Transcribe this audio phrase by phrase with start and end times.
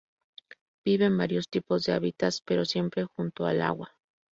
[0.83, 3.95] Vive en varios tipos de hábitats, pero siempre junto al agua.